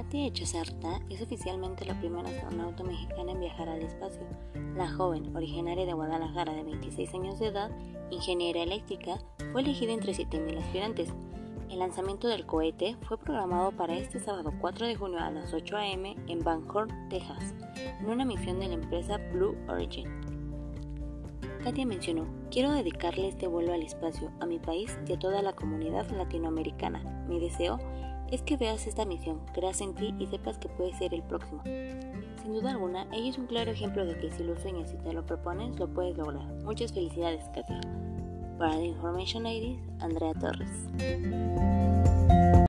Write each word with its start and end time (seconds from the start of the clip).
Katia 0.00 0.28
Echazarta 0.28 0.98
es 1.10 1.20
oficialmente 1.20 1.84
la 1.84 1.98
primera 1.98 2.26
astronauta 2.26 2.82
mexicana 2.82 3.32
en 3.32 3.40
viajar 3.40 3.68
al 3.68 3.82
espacio. 3.82 4.22
La 4.74 4.90
joven, 4.90 5.36
originaria 5.36 5.84
de 5.84 5.92
Guadalajara 5.92 6.54
de 6.54 6.62
26 6.62 7.12
años 7.12 7.38
de 7.38 7.48
edad, 7.48 7.70
ingeniera 8.10 8.62
eléctrica, 8.62 9.18
fue 9.52 9.60
elegida 9.60 9.92
entre 9.92 10.14
7.000 10.14 10.58
aspirantes. 10.58 11.10
El 11.68 11.80
lanzamiento 11.80 12.28
del 12.28 12.46
cohete 12.46 12.96
fue 13.02 13.18
programado 13.18 13.72
para 13.72 13.94
este 13.94 14.20
sábado 14.20 14.54
4 14.58 14.86
de 14.86 14.96
junio 14.96 15.18
a 15.18 15.30
las 15.30 15.52
8 15.52 15.76
a.m. 15.76 16.16
en 16.28 16.38
Van 16.42 16.64
Horn, 16.66 17.10
Texas, 17.10 17.54
en 18.00 18.08
una 18.08 18.24
misión 18.24 18.58
de 18.58 18.68
la 18.68 18.74
empresa 18.74 19.18
Blue 19.34 19.54
Origin. 19.68 20.08
Katia 21.62 21.84
mencionó, 21.84 22.26
quiero 22.50 22.72
dedicarle 22.72 23.28
este 23.28 23.48
vuelo 23.48 23.74
al 23.74 23.82
espacio, 23.82 24.32
a 24.40 24.46
mi 24.46 24.58
país 24.58 24.98
y 25.06 25.12
a 25.12 25.18
toda 25.18 25.42
la 25.42 25.52
comunidad 25.52 26.08
latinoamericana. 26.10 27.26
Mi 27.28 27.38
deseo 27.38 27.78
es 28.30 28.42
que 28.42 28.56
veas 28.56 28.86
esta 28.86 29.04
misión, 29.04 29.40
creas 29.52 29.80
en 29.80 29.94
ti 29.94 30.14
y 30.18 30.26
sepas 30.26 30.58
que 30.58 30.68
puedes 30.68 30.96
ser 30.98 31.14
el 31.14 31.22
próximo. 31.22 31.62
Sin 31.64 32.52
duda 32.52 32.70
alguna, 32.70 33.06
ella 33.12 33.30
es 33.30 33.38
un 33.38 33.46
claro 33.46 33.70
ejemplo 33.70 34.04
de 34.06 34.16
que 34.16 34.30
si 34.30 34.42
lo 34.44 34.58
sueñas 34.58 34.92
y 34.94 34.96
te 34.96 35.12
lo 35.12 35.24
propones, 35.24 35.78
lo 35.78 35.88
puedes 35.88 36.16
lograr. 36.16 36.46
Muchas 36.64 36.92
felicidades, 36.92 37.44
Katia. 37.54 37.80
Para 38.58 38.76
The 38.76 38.86
Information 38.86 39.42
Ladies, 39.42 39.80
Andrea 40.00 40.34
Torres. 40.34 41.69